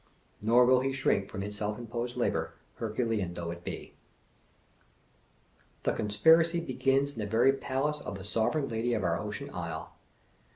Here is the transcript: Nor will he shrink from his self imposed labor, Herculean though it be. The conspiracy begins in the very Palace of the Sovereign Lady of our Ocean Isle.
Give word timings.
Nor 0.41 0.65
will 0.65 0.79
he 0.79 0.93
shrink 0.93 1.29
from 1.29 1.41
his 1.41 1.55
self 1.55 1.77
imposed 1.77 2.15
labor, 2.17 2.55
Herculean 2.77 3.35
though 3.35 3.51
it 3.51 3.63
be. 3.63 3.93
The 5.83 5.93
conspiracy 5.93 6.59
begins 6.59 7.13
in 7.13 7.19
the 7.19 7.27
very 7.27 7.53
Palace 7.53 7.99
of 8.01 8.17
the 8.17 8.23
Sovereign 8.23 8.67
Lady 8.67 8.95
of 8.95 9.03
our 9.03 9.19
Ocean 9.19 9.51
Isle. 9.53 9.93